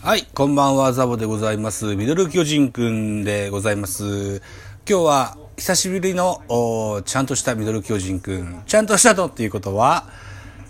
[0.00, 1.94] はい、こんばんは、ザボでございます。
[1.94, 4.40] ミドル巨人くんでございます。
[4.88, 8.62] 今日は久しぶりのちゃんとしたミドル巨人くん。
[8.66, 10.08] ちゃんとしたとっていうことは、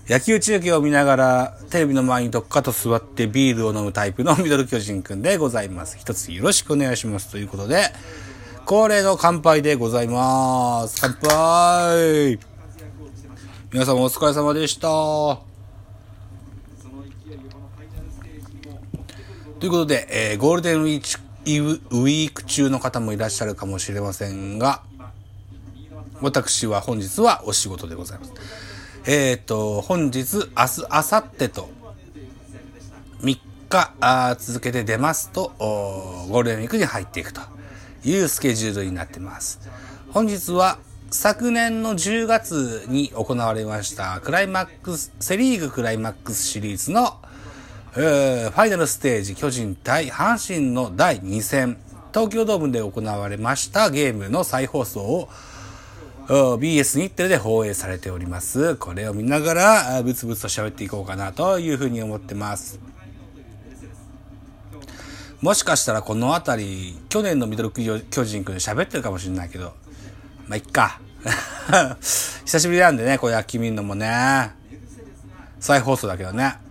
[0.09, 5.99] 野球中継を見ながらテレビの前にどっかと座ってビールを飲むタイプの ミドル巨人くんでございます。
[5.99, 7.29] 一つよろしくお願いします。
[7.31, 7.93] ということで、
[8.65, 10.97] 恒例の乾杯でございます。
[11.01, 12.41] 乾杯
[13.71, 15.48] 皆さんお疲れ様でした。
[19.61, 24.83] ということで、えー、ゴールデンウィーク、中の方もいらっしゃるかもしれませんが、
[26.21, 28.33] 私は本日はお仕事でございます。
[29.05, 31.71] えっ、ー、と、本日、明日、明後日と、
[33.23, 37.41] 3日あ続けて出ますと、ゴールデンウィークに入っていくと
[38.05, 39.59] いうスケジュールになってます。
[40.13, 40.79] 本日は、
[41.11, 47.17] 昨年の10月に行われましたクライマックス、セリーグクライマックスシリーズの
[47.97, 51.79] えー、ファイナルステージ巨人対阪神の第2戦、
[52.13, 55.29] 東京ドームで行われましたゲームの再放送を
[56.29, 58.77] BS 日テレで放映されております。
[58.77, 62.79] これを見ながら、ブツブツと喋っていこうかなというふうに思ってます。
[65.41, 69.73] もしかしたらこの辺り、去年のミドル巨人くんで喋ってるかもしれないけど、
[70.47, 71.01] まあ、いっか。
[72.01, 74.51] 久しぶりなんでね、こう野球見るのもね。
[75.59, 76.68] 再放送だけどね。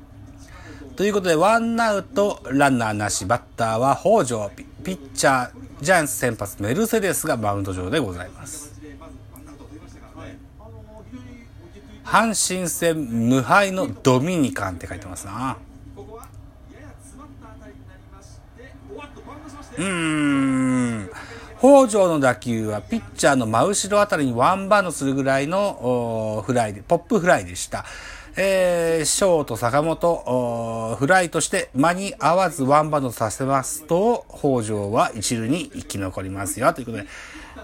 [0.98, 4.50] ということで、ワンアウト、ランナーなし、バッターは北条、
[4.84, 8.74] ピッチャー、ジャイアンツ先発、メルセデスがマウンド上でございます。
[12.04, 12.98] 阪神戦
[13.30, 15.58] 無敗のドミニカンって書いてますな。
[19.78, 19.86] うー
[21.04, 21.10] ん。
[21.60, 27.86] 北条の打球はピッチャーの真後ろあたりにワンバウンドするぐらいのフライで、ポップフライでした。
[28.40, 36.72] えー、ショート坂本、フライとして間に合わずワンバウンドさせますと、北条は一塁に生き残りますよ。
[36.72, 37.08] ということで、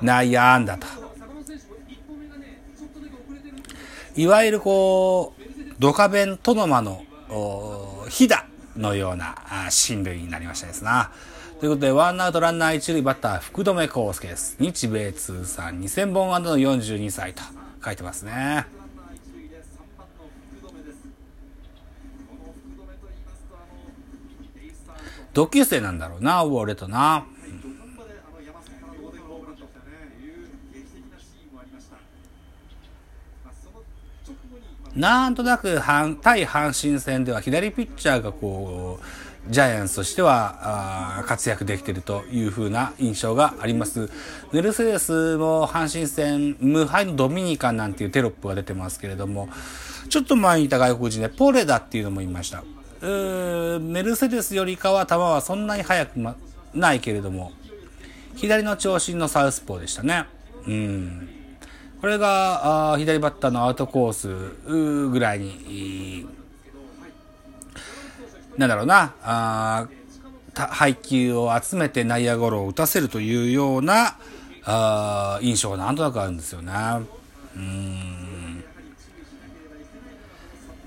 [0.01, 0.87] 内野安打と。
[4.15, 7.03] いわゆるこう、ドカベントノマの、
[8.09, 9.35] ヒダのような
[9.69, 11.11] 進塁になりましたですな。
[11.59, 14.55] ということで、ワンアウトランナー一塁バッター、福留孝介です。
[14.59, 17.43] 日米通算2000本安打の42歳と
[17.85, 18.82] 書いてますね。
[25.33, 27.25] 同級生なんだろうな、俺とな。
[34.95, 35.81] なんとなく
[36.21, 44.09] 対阪神戦では左ピッチャーがこう、ジャイアンツとしては活躍できているというふうな印象があります。
[44.51, 49.49] メルセデスも阪神戦無敗のドミニカンなんていうテロップが出てますけれども、
[50.09, 52.63] ちょっと前にいた外国人でポレダっていうのもいました。
[53.03, 56.35] メルセデスよりかは球はそんなに速く、ま、
[56.73, 57.51] ないけれども、
[58.35, 60.25] 左の長身のサウスポーでしたね。
[60.65, 61.29] うん。
[61.99, 66.27] これが、あ左バッターのアウトコースぐらいに、
[68.57, 69.87] なんだろうな、あ
[70.55, 74.17] 配球を集めて内野ゴロを打たせるというような
[74.63, 76.73] あ印象がなんとなくあるんですよね。
[77.55, 78.32] うん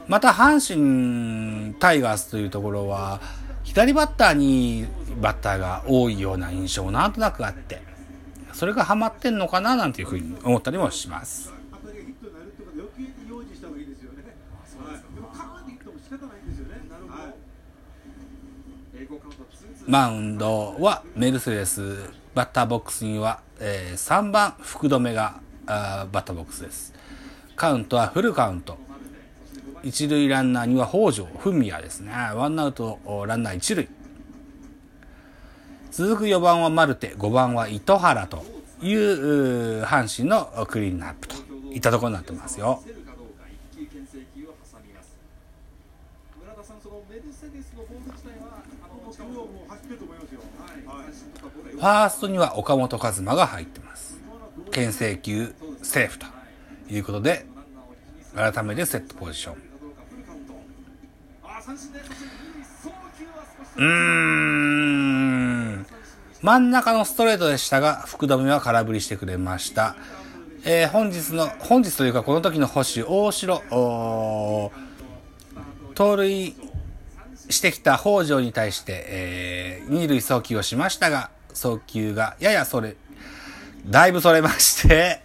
[0.09, 3.21] また阪神タイガースというところは、
[3.65, 4.87] 左バッターに
[5.21, 7.83] バッターが多いような印象なんとなくあって、
[8.53, 11.53] それがハマってんのかななんていうふうに思ったりもします。
[19.87, 26.93] マウンドはメルセデス、バッターボックスには、えー、3番福留があバッターボックスです。
[27.55, 28.86] カウントはフルカウント。
[29.87, 32.11] 一塁ランナーには北条文也ですね。
[32.13, 33.89] ワンアウトランナー一塁。
[35.93, 38.45] 続く4番はマルテ、5番は糸原と
[38.83, 41.37] いう阪神のクリーンアップと
[41.73, 42.83] いったところになってますよ。
[51.73, 54.19] ファーストには岡本和真が入ってます。
[54.73, 56.27] 牽制球セーフと
[56.91, 57.47] いうことで、
[58.35, 59.76] 改めてセットポジション。
[63.77, 65.87] うーん。
[66.43, 69.97] 真ん中のストレートでしたが、福留は空振りしてくれました。
[70.65, 73.63] えー、本日の、本日というかこの時の星、大城、
[75.95, 76.55] 盗塁
[77.49, 82.95] してきた北条に対して、えー、二塁送球をしましたが、送球がややそれ、
[83.87, 85.21] だいぶそれまして、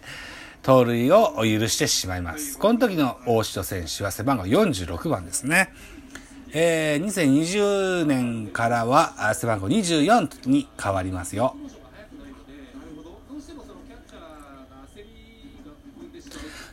[0.62, 2.58] 盗塁を許してしまいます。
[2.58, 5.72] この時の大城選手は背番号46番ですね。
[6.54, 11.56] えー、2020年からは背番号24に変わりますよ。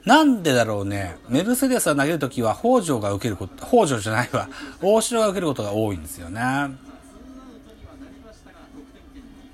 [0.05, 1.17] なんでだろうね。
[1.29, 4.49] メルセデスが投げるときは北条が受けること、北条じゃないわ。
[4.81, 6.41] 大城が受けることが多いんですよね。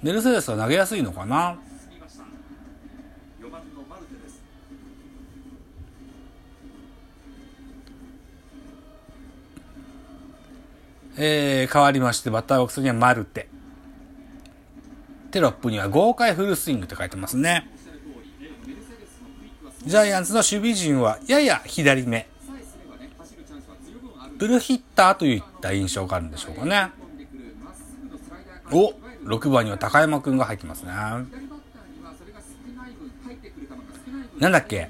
[0.02, 1.58] メルセデスは投げやすいのかな？
[11.18, 13.48] えー、変わりまして、バッターボックスにはマルテ。
[15.32, 17.70] テロップには豪快フルスイングって書いてますね。
[19.86, 22.28] ジャイアンツの守備陣はやや左目。
[24.38, 26.90] ブルヒッターといった印象があるんでしょうかね。
[28.72, 28.94] お、
[29.26, 30.92] 6番には高山くんが入ってますね。
[34.40, 34.90] なんだっけ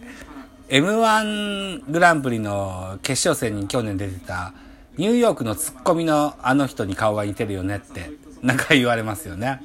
[0.69, 4.53] ?M1 グランプリの決勝戦に去年出てた
[4.97, 8.11] ニューヨークのツッコミのあの人に顔が似てるよねって、
[8.41, 9.61] なんか言われますよね。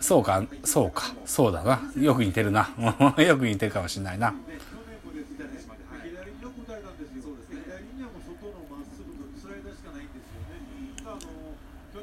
[0.00, 1.80] そうか、そうか、そうだな。
[1.98, 2.70] よく似てるな。
[3.18, 4.34] よく似てるかもしれないな。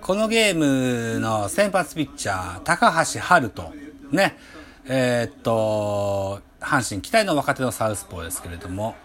[0.01, 3.73] このゲームの先発ピッチャー、高橋春人。
[4.11, 4.37] ね。
[4.85, 8.95] えー、っと、阪神期待の若手のサウスポーですけれども、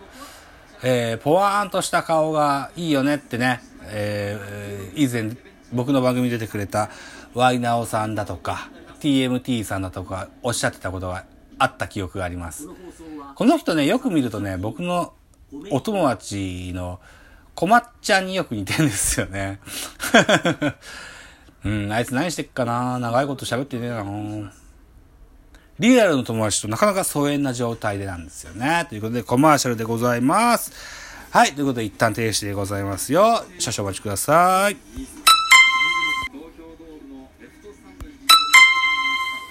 [0.83, 5.37] えー、ポワーンとした顔がいいよねってね、えー、以前
[5.73, 6.91] 僕の番組に出てくれた
[7.35, 8.71] ワイナオさんだとか、
[9.01, 11.25] TMT さんだとかおっしゃってたことが
[11.59, 12.69] あった記憶があります。
[13.35, 15.13] この人ね、よく見るとね、僕の
[15.71, 17.01] お友達の
[17.55, 19.61] こまっちゃんによく似てるんですよね。
[21.65, 22.99] うん、あいつ何してっかな？
[22.99, 24.05] 長いこと喋ってねえな
[25.79, 28.87] リアルの友達となかなか疎遠な状態でなんですよね。
[28.89, 30.73] ということで、コマーシャルでございます。
[31.31, 33.45] はい、ということで、一旦停止でございますよ。
[33.59, 34.77] 少々お待ちください。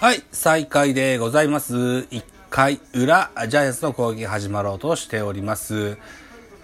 [0.01, 1.75] はい、再開でございます。
[1.75, 5.97] 1回裏、ジャイアンツの攻撃始まろうとしております。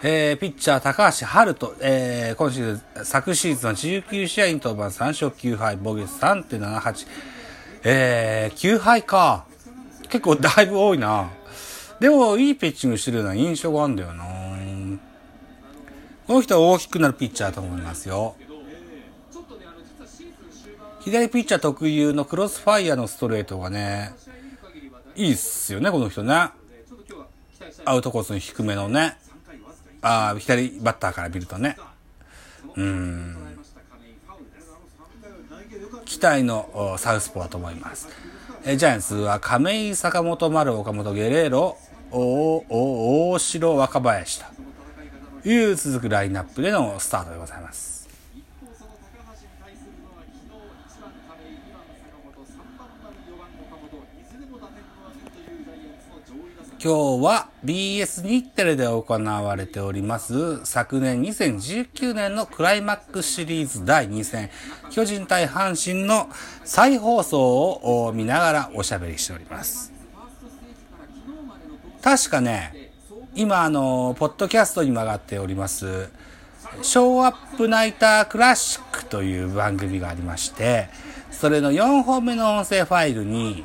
[0.03, 7.07] えー、ピッチャー高橋春人、えー、今シーズン、昨シーズンは19試合に登板3勝9敗、防御率3.78。
[7.85, 9.45] えー、9敗か。
[10.13, 11.31] 結構だいぶ多いな。
[11.99, 14.23] でも、いいピッチングしてるような印象があるんだよな。
[16.27, 18.35] この人は大きくなるピッチャーだと思いますよ。
[20.99, 24.13] 左ピッチャー特有のクロスファイヤーのストレートがね、
[25.15, 26.49] いいっすよね、この人ね。
[27.83, 29.17] アウトコースの低めのね。
[30.03, 31.75] ああ、左バッターから見るとね。
[32.75, 33.35] うん。
[36.05, 38.07] 期待のサウスポーだと思います。
[38.65, 41.77] えジャイアンツは亀井、坂本、丸、岡本、ゲレーロ、
[42.11, 44.41] 大城、若林
[45.43, 48.02] という続くラインナップでのスタートでございます。
[56.83, 64.49] 今日は BS 日テレで行われております昨年2019年のクライマックスシリーズ第2戦
[64.89, 66.27] 巨人対阪神の
[66.65, 69.93] 再放送を見ながらおしゃべりしております。
[72.01, 72.91] 確かね、
[73.33, 76.09] 今あの、ポッドキャストに曲がっております、
[76.81, 80.89] ショーアップナイタークラシックという番組がありまして、
[81.31, 83.63] それの4本目の音声ファイルに、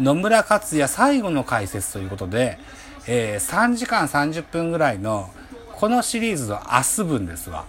[0.00, 2.58] 野村克也最後の解説ということで、
[3.06, 5.30] えー、3時間30分ぐらいの
[5.72, 7.64] このシリーズの明日分ですわ。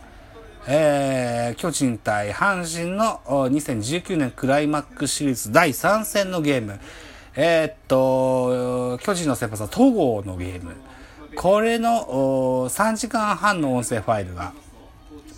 [0.68, 6.80] えー、巨人対阪神の2019年クライマックスシリーズ第3戦のゲーム。
[7.36, 10.76] えー、っと、巨人の先発は戸郷のゲーム。
[11.36, 14.54] これの3時間半の音声ファイルが、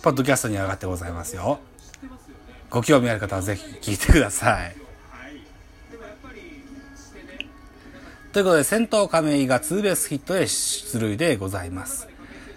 [0.02, 1.60] ポッドキャストに上がってございますよ。
[2.68, 4.81] ご興味ある方はぜひ聞いてください。
[8.32, 12.08] ということで、先頭亀井がツーベースヒットで出塁でございます。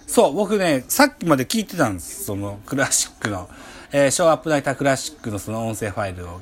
[0.08, 2.24] そう、僕ね、さっきまで聞いてたんです。
[2.24, 3.50] そのクラシックの、
[3.91, 6.39] えー、ショーアップナイタークラシックのその音声ファイルを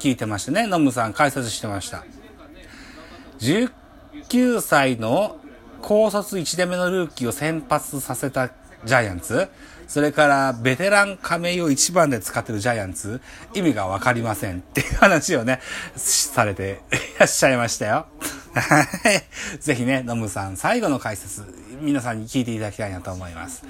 [0.00, 2.04] 聞いてましてね、ノムさん解説してました。
[3.38, 5.36] 19歳の
[5.80, 8.48] 高卒1年目のルーキーを先発させた
[8.84, 9.48] ジャイアンツ
[9.86, 13.20] それからベテラン亀井を一番で使ってるジャイアンツ
[13.54, 15.60] 意味がわかりませんっていう話をね、
[15.94, 18.06] されていらっしゃいましたよ。
[19.60, 21.44] ぜひね、ノムさん、最後の解説、
[21.80, 23.62] 皆さんに聞いていただきたいなと思います。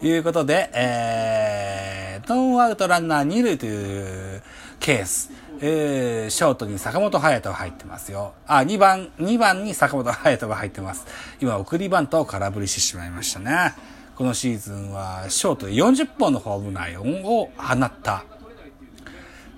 [0.00, 4.42] ということで、えー、ノンアウトランナー2塁という
[4.80, 5.30] ケース。
[5.60, 8.34] えー、ショートに坂本隼人が入ってますよ。
[8.46, 11.06] あ、2番、2番に坂本隼人が入ってます。
[11.40, 13.72] 今、送りバントを空振りしてしまいましたね。
[14.16, 18.24] このシーズンは、ショートで40本のホームランを放った、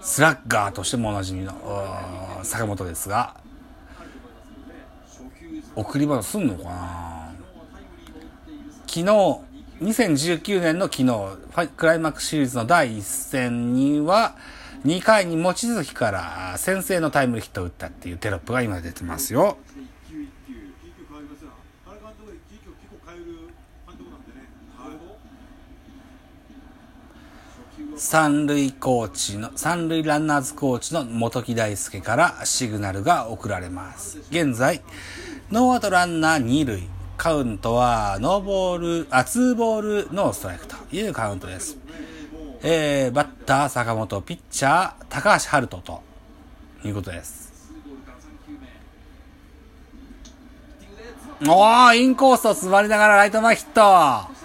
[0.01, 1.53] スラッガーとしてもおなじみの、
[2.43, 3.37] 坂本ですが、
[5.77, 7.33] 送りバントすんのかな？
[8.87, 9.05] 昨日、
[9.83, 14.37] 2019年の昨日、クライマックスシリーズの第1戦には、
[14.85, 19.59] 2回に望月から先制のタイムリーヒットを打ったっていうテロップが今出てますよ。
[27.99, 34.19] 三塁コーチの、三塁ランナーズコーチの元木大輔からシグナルが送られます。
[34.31, 34.83] 現在、
[35.51, 36.83] ノーアウトランナー二塁。
[37.17, 41.79] カウントは、ノーボール、あ、ツーボール、ノーストライクというカウントです。
[42.63, 46.03] えー、バッター坂本、ピッチャー高橋遥人と
[46.85, 47.71] いうことです。
[51.43, 54.36] おー、インコースを詰まりながらライト前ヒット。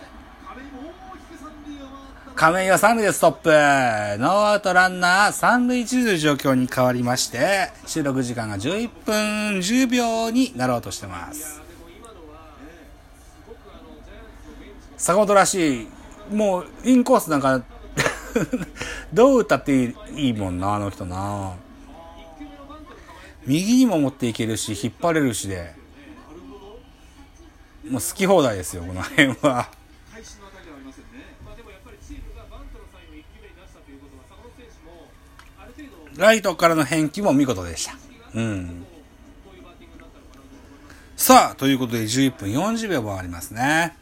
[2.42, 3.50] 亀井は三塁でストップ。
[3.52, 9.16] ノーアウトランナー三塁一塁状況に変わりまして、収録時間が11分
[9.60, 11.62] 10秒になろうとしてます。
[14.98, 15.88] 坂本らしい、
[16.34, 17.64] もうインコースなんか
[19.14, 21.54] どう打ったっていいもんな、あの人な。
[23.46, 25.76] 右にも持っていけるし、引っ張れるしで。
[27.88, 29.81] もう好き放題ですよ、この辺は。
[36.22, 37.96] ライトからの返球も見事でした。
[38.36, 38.86] うん。
[41.18, 43.98] さあ、ということで11分40秒もありますね。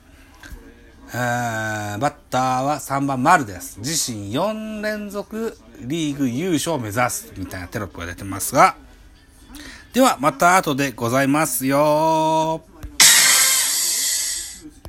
[1.13, 3.79] えー、バッターは3番丸です。
[3.79, 8.75] 自身4連続リーグ優勝を目指すみたいなテロップが出てますが、
[9.93, 12.61] ではまた後でございますよ